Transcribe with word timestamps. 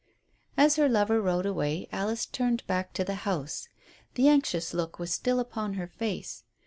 As 0.57 0.77
her 0.77 0.89
lover 0.89 1.21
rode 1.21 1.45
away 1.45 1.87
Alice 1.91 2.25
turned 2.25 2.65
back 2.65 2.91
to 2.93 3.03
the 3.03 3.13
house. 3.21 3.67
The 4.15 4.29
anxious 4.29 4.73
look 4.73 4.97
was 4.97 5.13
still 5.13 5.39
upon 5.39 5.75
her 5.75 5.85
face. 5.89 6.43